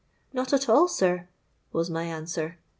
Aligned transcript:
'—'Not 0.33 0.51
at 0.51 0.67
all, 0.67 0.87
sir,' 0.87 1.27
was 1.71 1.91
my 1.91 2.05
answer. 2.05 2.57